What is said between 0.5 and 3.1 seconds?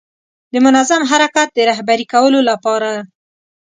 د منظم حرکت د رهبري کولو لپاره.